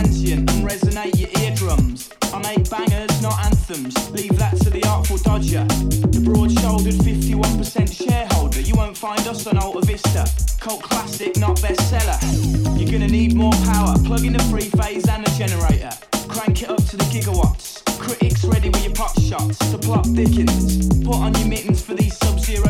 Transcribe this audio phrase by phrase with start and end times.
[0.00, 2.10] transient and resonate your eardrums.
[2.32, 4.10] I make bangers, not anthems.
[4.10, 5.64] Leave that to the artful dodger.
[6.08, 8.60] The broad-shouldered 51% shareholder.
[8.60, 10.24] You won't find us on AltaVista.
[10.60, 12.18] Cult classic, not bestseller.
[12.78, 13.94] You're gonna need more power.
[14.04, 15.90] Plug in the three phase and the generator.
[16.28, 17.84] Crank it up to the gigawatts.
[17.98, 20.88] Critics ready with your pot shots to plot Dickens.
[21.04, 22.69] Put on your mittens for these sub-zero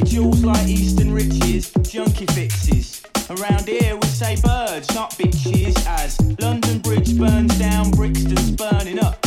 [0.00, 3.02] Spit jewels like Eastern riches, junkie fixes.
[3.28, 5.76] Around here we say birds, not bitches.
[5.86, 9.20] As London Bridge burns down, Brixton's burning up.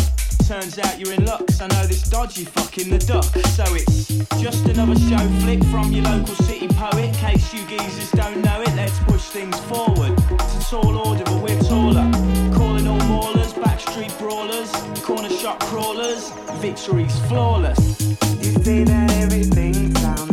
[0.48, 3.24] Turns out you're in luck, I know this dodgy fucking the duck.
[3.54, 4.08] So it's
[4.42, 7.14] just another show flick from your local city poet.
[7.16, 10.14] Case you geezers don't know it, let's push things forward.
[10.32, 12.10] It's a tall order, but we're taller.
[12.56, 14.72] Calling all maulers, backstreet brawlers,
[15.04, 16.32] corner shop crawlers.
[16.62, 17.80] Victory's flawless.
[18.42, 20.33] You say that everything sounds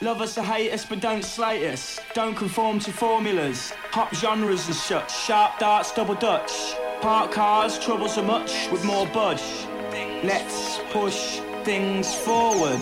[0.00, 1.98] Love us or hate us, but don't slate us.
[2.14, 3.72] Don't conform to formulas.
[3.90, 5.12] Hop genres and such.
[5.12, 6.52] Sharp darts, double dutch.
[7.00, 9.42] Park cars, troubles are much with more budge.
[10.22, 12.80] Let's push things forward.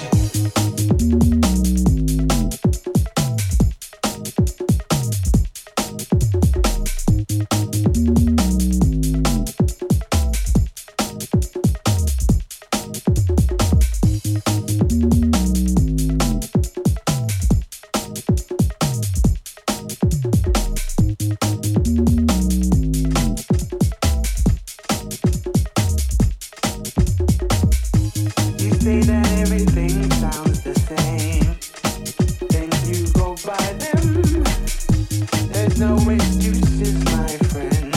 [35.78, 37.92] no excuses, my friend.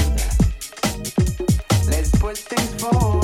[1.88, 3.19] Let's put things forward.